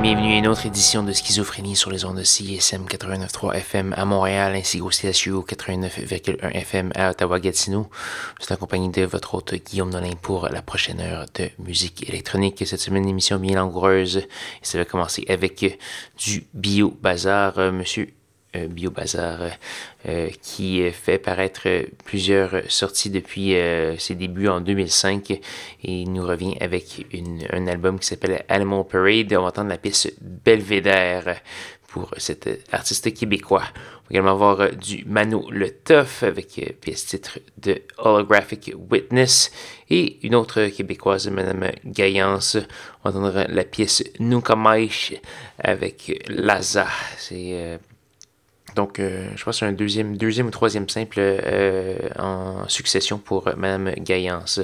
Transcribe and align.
Bienvenue 0.00 0.34
à 0.34 0.38
une 0.38 0.46
autre 0.46 0.64
édition 0.64 1.02
de 1.02 1.12
Schizophrénie 1.12 1.74
sur 1.74 1.90
les 1.90 2.04
ondes 2.04 2.18
de 2.18 2.22
CSM 2.22 2.84
89.3 2.84 3.54
FM 3.56 3.94
à 3.96 4.04
Montréal 4.04 4.54
ainsi 4.54 4.78
qu'au 4.78 4.90
CSU 4.90 5.32
89.1 5.32 6.52
FM 6.52 6.92
à 6.94 7.10
Ottawa-Gatineau. 7.10 7.88
Je 8.38 8.44
suis 8.44 8.54
accompagné 8.54 8.88
de 8.90 9.04
votre 9.04 9.34
hôte 9.34 9.54
Guillaume 9.54 9.90
Nolin 9.90 10.14
pour 10.22 10.48
la 10.48 10.62
prochaine 10.62 11.00
heure 11.00 11.26
de 11.34 11.50
musique 11.58 12.08
électronique. 12.08 12.64
Cette 12.64 12.80
semaine, 12.80 13.02
une 13.04 13.08
émission 13.08 13.38
bien 13.38 13.56
langoureuse 13.56 14.18
et 14.18 14.26
ça 14.62 14.78
va 14.78 14.84
commencer 14.84 15.24
avec 15.28 15.78
du 16.16 16.46
Bio 16.54 16.96
Bazar. 17.02 17.58
Monsieur 17.72 18.08
euh, 18.56 18.66
Bio 18.66 18.90
Bazar 18.90 19.40
euh, 20.08 20.30
qui 20.40 20.90
fait 20.90 21.18
paraître 21.18 21.68
plusieurs 22.06 22.62
sorties 22.68 23.10
depuis 23.10 23.54
euh, 23.54 23.98
ses 23.98 24.14
débuts 24.14 24.48
en 24.48 24.62
2005 24.62 25.38
et 25.84 26.04
nous 26.06 26.26
revient 26.26 26.56
avec 26.60 27.06
un 27.52 27.66
album 27.66 27.98
qui 27.98 28.06
s'appelle 28.06 28.42
Animal 28.48 28.86
Parade. 28.86 29.34
On 29.34 29.42
va 29.42 29.48
entendre 29.48 29.68
la 29.68 29.76
pièce 29.76 30.10
Belvédère 30.22 31.42
pour 31.88 32.14
cet 32.16 32.48
artiste 32.72 33.12
québécois. 33.12 33.64
On 33.66 33.74
va 33.74 34.10
également 34.12 34.32
avoir 34.32 34.70
du 34.74 35.04
Mano 35.04 35.50
Le 35.50 35.70
Tough 35.70 36.22
avec 36.22 36.78
pièce 36.80 37.04
titre 37.04 37.40
de 37.58 37.82
Holographic 37.98 38.72
Witness 38.90 39.52
et 39.90 40.26
une 40.26 40.34
autre 40.34 40.68
québécoise, 40.68 41.28
Madame 41.28 41.70
Gaillance. 41.84 42.56
On 43.04 43.10
va 43.10 43.18
entendre 43.18 43.44
la 43.46 43.64
pièce 43.64 44.02
Nunca 44.20 44.56
avec 45.58 46.24
Laza. 46.28 46.86
C'est 47.18 47.78
donc, 48.78 49.00
euh, 49.00 49.26
je 49.34 49.42
pense 49.42 49.56
que 49.56 49.58
c'est 49.58 49.66
un 49.66 49.72
deuxième, 49.72 50.16
deuxième 50.16 50.46
ou 50.46 50.50
troisième 50.52 50.88
simple 50.88 51.16
euh, 51.18 51.98
en 52.16 52.68
succession 52.68 53.18
pour 53.18 53.50
Mme 53.56 53.90
Gaillance. 53.98 54.60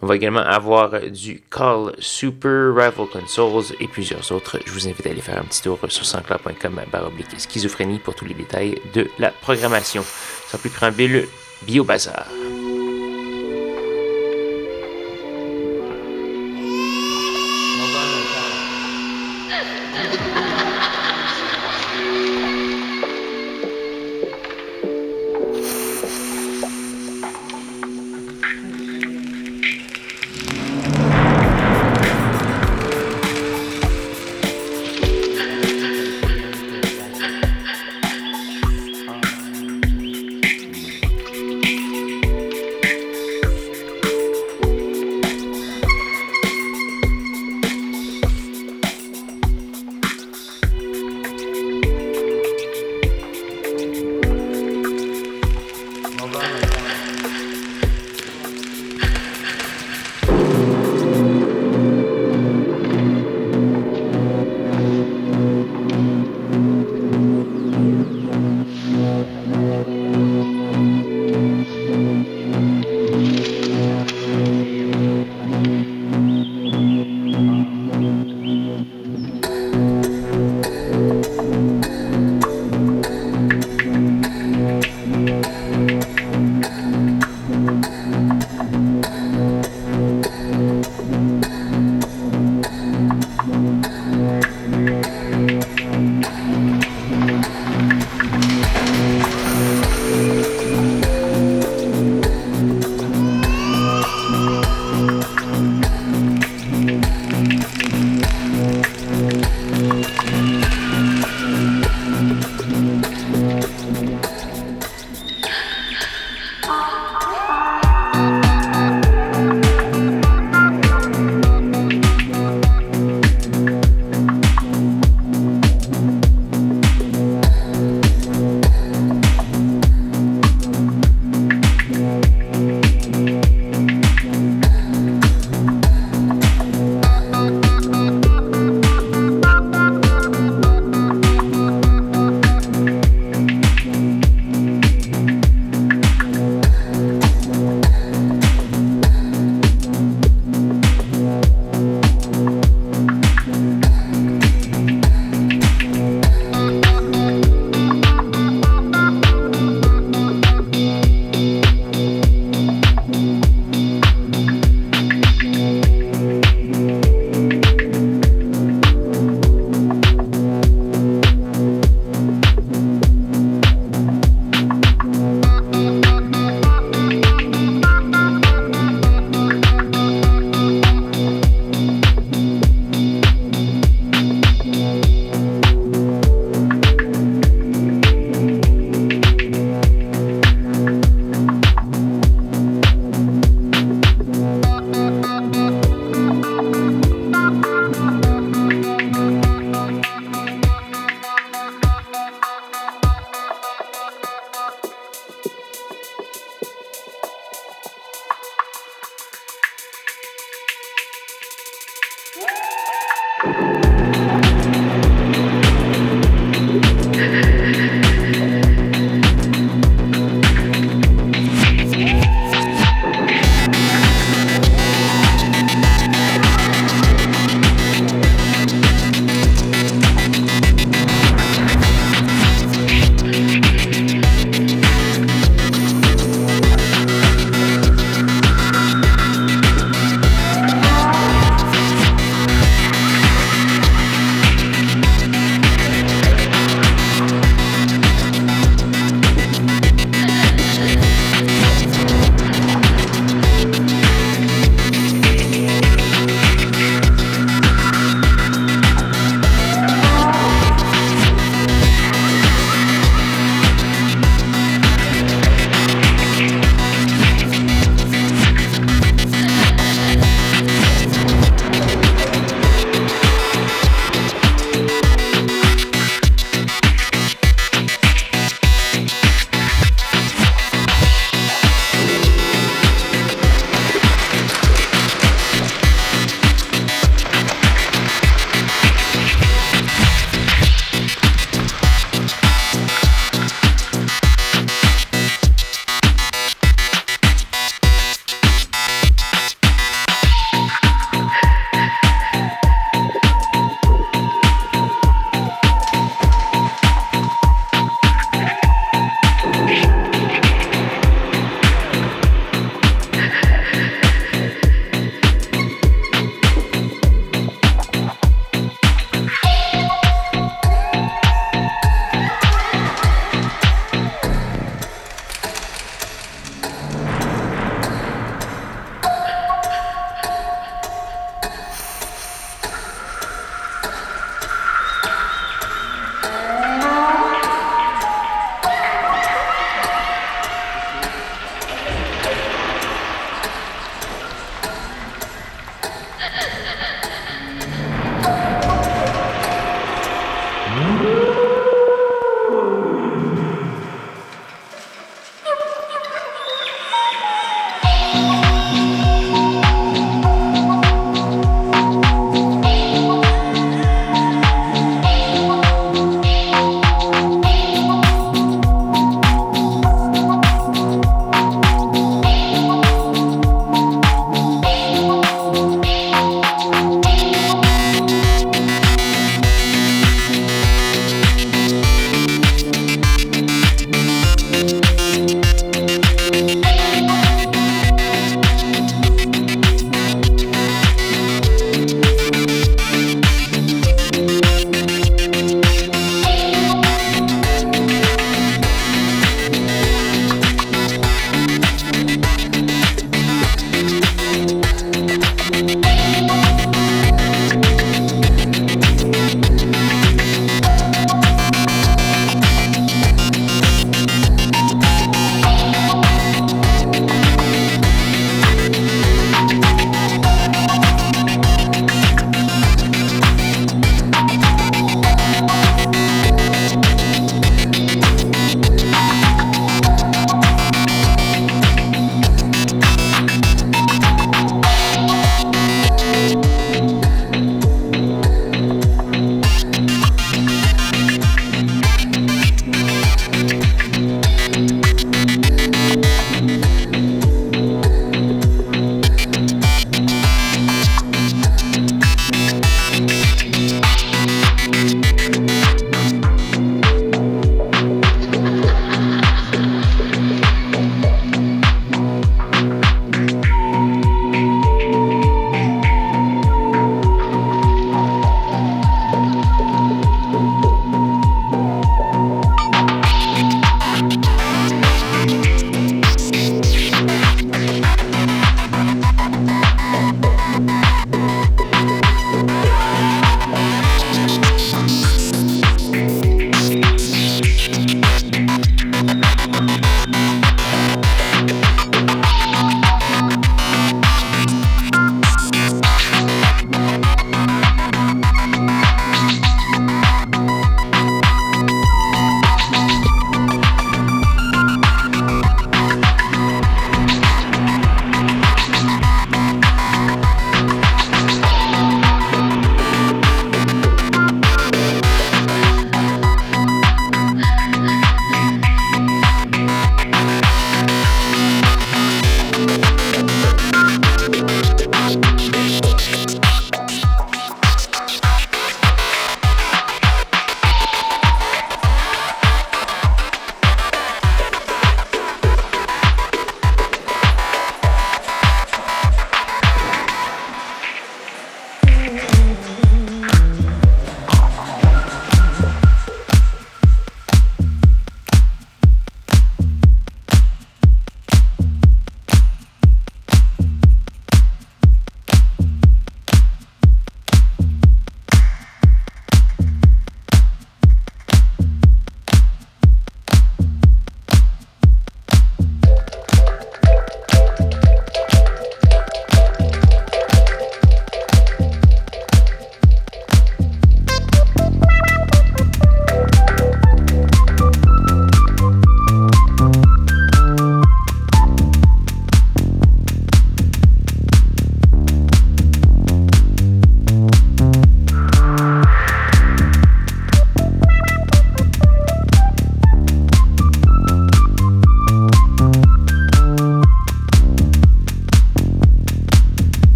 On 0.00 0.06
va 0.06 0.14
également 0.14 0.38
avoir 0.38 1.00
du 1.10 1.42
Call 1.50 1.96
Super, 1.98 2.72
Rival 2.76 3.08
Consoles 3.12 3.74
et 3.80 3.88
plusieurs 3.88 4.30
autres. 4.30 4.60
Je 4.64 4.70
vous 4.70 4.86
invite 4.86 5.04
à 5.04 5.10
aller 5.10 5.20
faire 5.20 5.40
un 5.40 5.44
petit 5.46 5.62
tour 5.62 5.80
sur 5.88 6.06
sansclair.com 6.06 6.80
baroblique 6.92 7.26
schizophrénie 7.36 7.98
pour 7.98 8.14
tous 8.14 8.24
les 8.24 8.34
détails 8.34 8.80
de 8.94 9.10
la 9.18 9.32
programmation. 9.32 10.04
Sans 10.46 10.58
plus 10.58 10.70
préambule, 10.70 11.26
Bio 11.66 11.82
Bazar. 11.82 12.28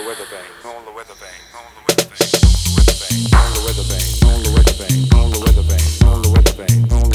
the 0.00 0.06
weather 0.06 0.24
vane, 0.24 0.40
on 0.64 0.84
the 0.86 0.92
weather 0.92 1.14
vane, 1.14 1.28
on 1.52 1.64
the 1.74 1.82
weather 1.86 2.08
vane, 2.08 2.32
on 2.32 2.62
the 2.64 2.72
weather 2.76 2.96
vane, 2.96 3.28
on 3.36 3.52
the 3.52 3.60
weather 3.60 3.82
vane, 3.84 4.24
on 4.24 4.42
the 4.42 4.50
weather 4.50 4.72
vane, 4.72 5.12
on 5.12 5.30
the 5.30 5.40
weather 5.40 5.62
vane, 5.62 6.04
on 6.04 6.22
the 6.22 6.30
weather 6.30 6.52
vane, 6.52 6.88
on 6.88 6.92
the 6.92 7.00
weather 7.00 7.04
vane. 7.04 7.09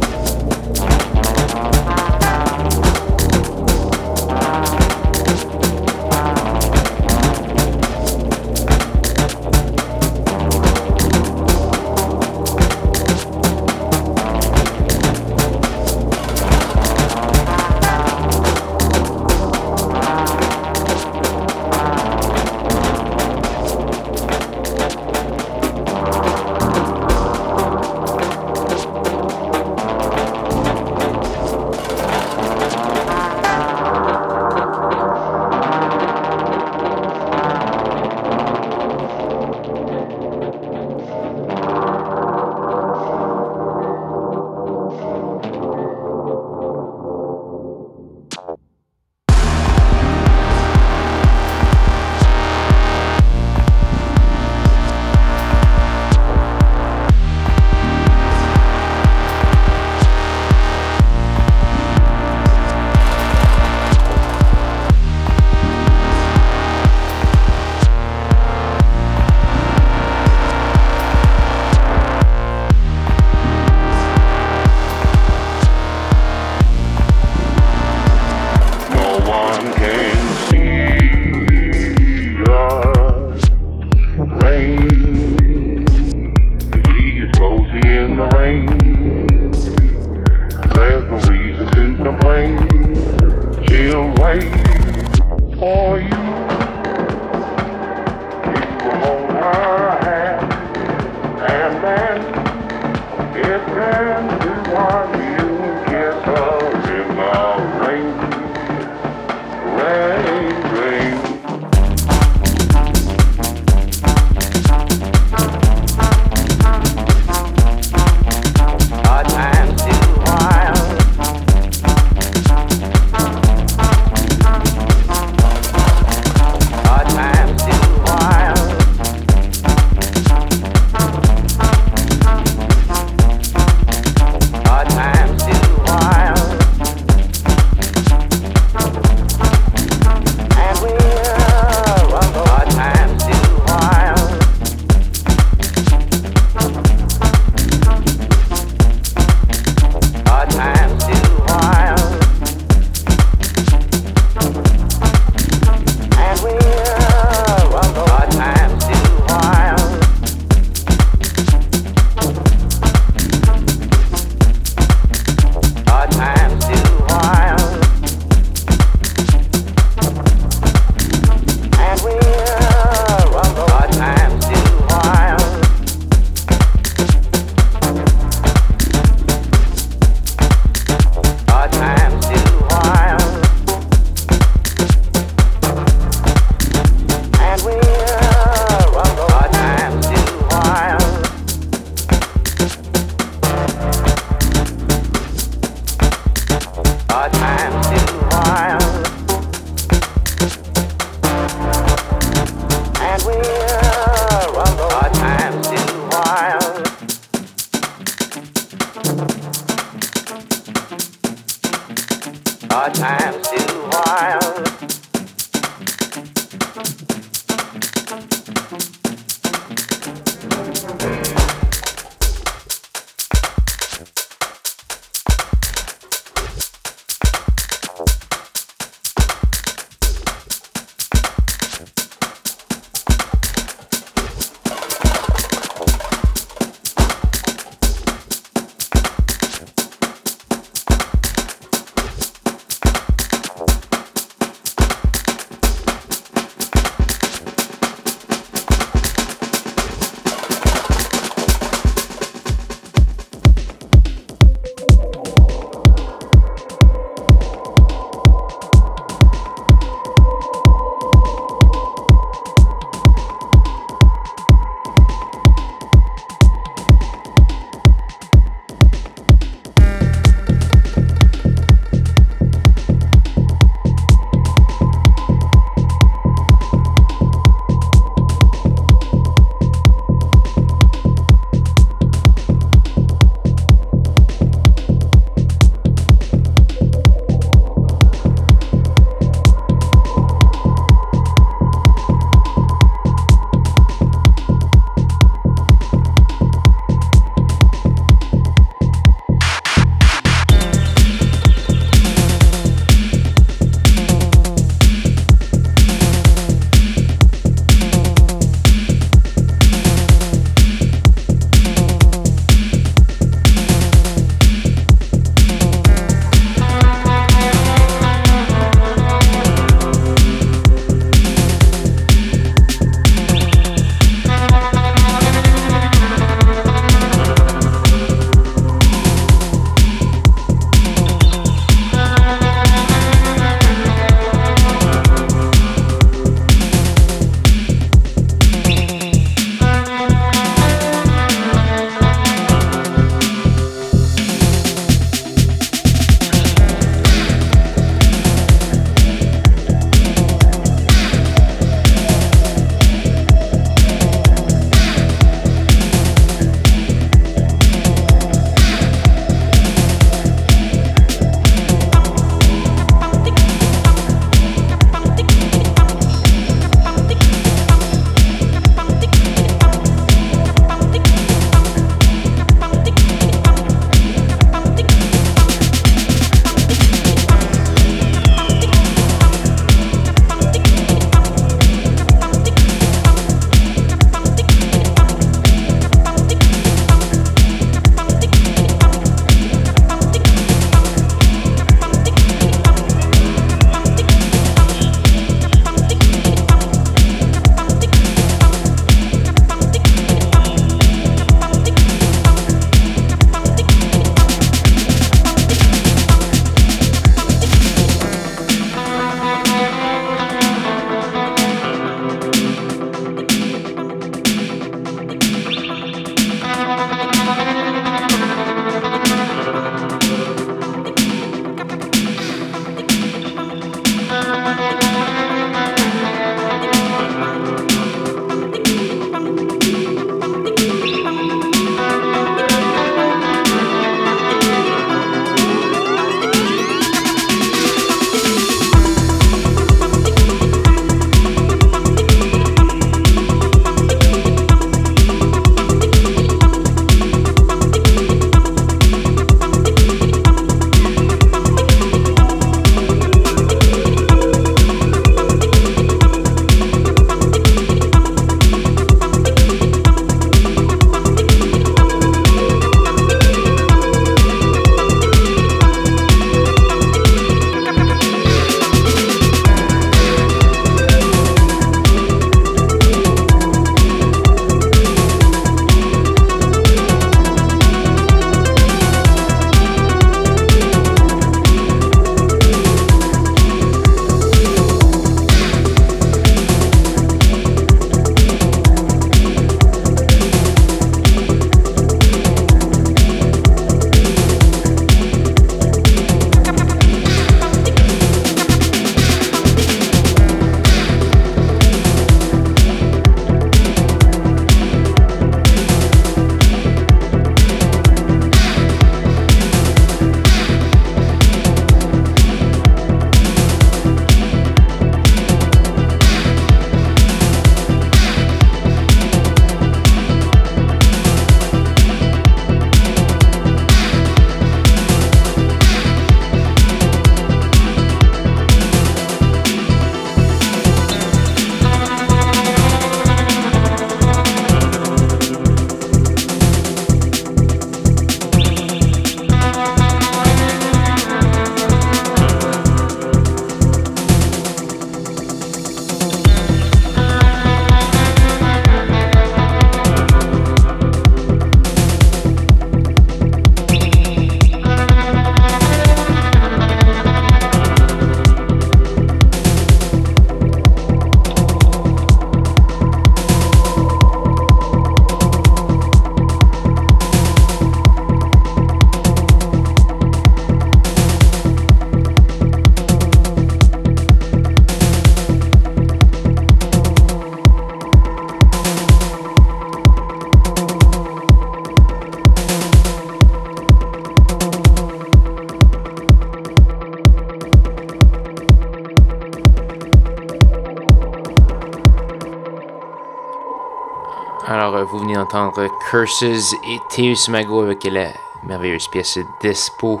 Curses 595.90 596.54
et 596.66 596.78
Teus 596.88 597.28
Mago 597.28 597.60
avec 597.60 597.84
la 597.84 598.08
merveilleuse 598.48 598.88
pièce 598.88 599.18
Despo. 599.42 600.00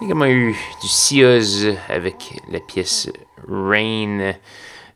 Y 0.00 0.04
a 0.04 0.06
également 0.06 0.26
eu 0.26 0.56
du 0.80 0.86
Sears 0.86 1.76
avec 1.88 2.40
la 2.48 2.60
pièce 2.60 3.10
Rain 3.48 4.34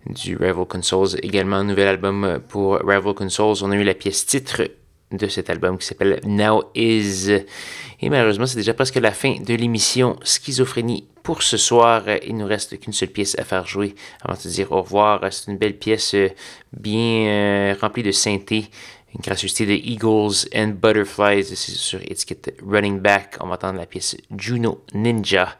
du 0.07 0.37
Rival 0.37 0.66
Consoles. 0.66 1.18
Également, 1.24 1.57
un 1.57 1.64
nouvel 1.64 1.89
album 1.89 2.41
pour 2.49 2.76
Rival 2.76 3.14
Consoles. 3.14 3.57
On 3.62 3.72
a 3.72 3.76
eu 3.76 3.83
la 3.83 3.95
pièce 3.95 4.24
titre 4.24 4.62
de 5.11 5.26
cet 5.26 5.51
album 5.51 5.78
qui 5.78 5.87
s'appelle 5.87 6.20
Now 6.24 6.62
Is. 6.76 7.30
Et 8.01 8.09
malheureusement, 8.09 8.47
c'est 8.47 8.59
déjà 8.59 8.74
presque 8.74 8.97
la 8.97 9.11
fin 9.11 9.35
de 9.41 9.55
l'émission 9.55 10.16
Schizophrénie 10.22 11.09
pour 11.24 11.43
ce 11.43 11.57
soir. 11.57 12.05
Il 12.24 12.37
nous 12.37 12.47
reste 12.47 12.78
qu'une 12.78 12.93
seule 12.93 13.11
pièce 13.11 13.37
à 13.39 13.45
faire 13.45 13.66
jouer 13.66 13.97
avant 14.22 14.39
de 14.43 14.49
dire 14.49 14.70
au 14.70 14.83
revoir. 14.83 15.20
C'est 15.30 15.51
une 15.51 15.59
belle 15.59 15.76
pièce 15.76 16.14
bien 16.72 17.26
euh, 17.26 17.74
remplie 17.80 18.03
de 18.05 18.12
synthé 18.12 18.68
une 19.14 19.20
gracieuseté 19.20 19.66
de 19.66 19.72
Eagles 19.72 20.48
and 20.54 20.74
Butterflies, 20.80 21.44
sur 21.54 22.00
étiquette 22.02 22.56
Running 22.66 22.98
Back. 23.00 23.36
On 23.40 23.48
va 23.48 23.54
entendre 23.54 23.78
la 23.78 23.86
pièce 23.86 24.16
Juno 24.36 24.84
Ninja, 24.94 25.56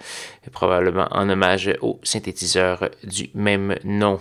probablement 0.53 1.07
en 1.11 1.28
hommage 1.28 1.70
au 1.82 2.00
synthétiseur 2.03 2.88
du 3.05 3.30
même 3.34 3.76
nom. 3.84 4.20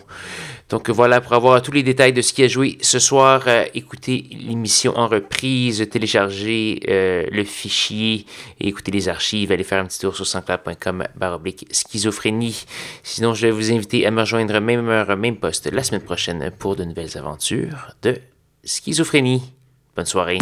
Donc 0.69 0.89
voilà, 0.89 1.21
pour 1.21 1.33
avoir 1.33 1.61
tous 1.61 1.71
les 1.71 1.83
détails 1.83 2.13
de 2.13 2.21
ce 2.21 2.33
qui 2.33 2.43
a 2.43 2.47
joué 2.47 2.77
ce 2.81 2.99
soir, 2.99 3.43
euh, 3.47 3.65
écoutez 3.73 4.25
l'émission 4.31 4.97
en 4.97 5.07
reprise, 5.07 5.87
téléchargez 5.89 6.81
euh, 6.89 7.25
le 7.31 7.43
fichier 7.43 8.25
et 8.59 8.67
écoutez 8.67 8.91
les 8.91 9.09
archives. 9.09 9.51
Allez 9.51 9.63
faire 9.63 9.81
un 9.81 9.85
petit 9.85 9.99
tour 9.99 10.15
sur 10.15 10.27
sanscloud.com 10.27 11.05
baroblique 11.15 11.67
schizophrénie. 11.71 12.65
Sinon, 13.03 13.33
je 13.33 13.47
vais 13.47 13.51
vous 13.51 13.71
inviter 13.71 14.05
à 14.05 14.11
me 14.11 14.21
rejoindre 14.21 14.59
même 14.59 14.87
heure, 14.89 15.15
même 15.17 15.37
poste 15.37 15.71
la 15.71 15.83
semaine 15.83 16.01
prochaine 16.01 16.51
pour 16.57 16.75
de 16.75 16.83
nouvelles 16.83 17.17
aventures 17.17 17.95
de 18.01 18.19
Schizophrénie. 18.63 19.41
Bonne 19.95 20.05
soirée. 20.05 20.37